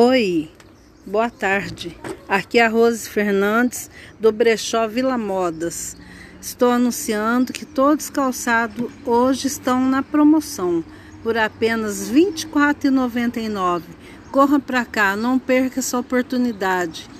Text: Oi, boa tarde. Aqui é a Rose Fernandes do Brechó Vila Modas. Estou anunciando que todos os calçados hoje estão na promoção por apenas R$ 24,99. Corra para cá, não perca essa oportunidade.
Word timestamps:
Oi, 0.00 0.48
boa 1.04 1.28
tarde. 1.28 1.98
Aqui 2.28 2.60
é 2.60 2.66
a 2.66 2.68
Rose 2.68 3.08
Fernandes 3.10 3.90
do 4.20 4.30
Brechó 4.30 4.86
Vila 4.86 5.18
Modas. 5.18 5.96
Estou 6.40 6.70
anunciando 6.70 7.52
que 7.52 7.66
todos 7.66 8.04
os 8.04 8.10
calçados 8.10 8.88
hoje 9.04 9.48
estão 9.48 9.84
na 9.84 10.00
promoção 10.00 10.84
por 11.20 11.36
apenas 11.36 12.10
R$ 12.10 12.26
24,99. 12.26 13.82
Corra 14.30 14.60
para 14.60 14.84
cá, 14.84 15.16
não 15.16 15.36
perca 15.36 15.80
essa 15.80 15.98
oportunidade. 15.98 17.10